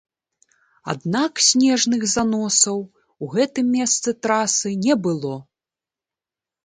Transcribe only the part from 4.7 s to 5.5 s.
не было.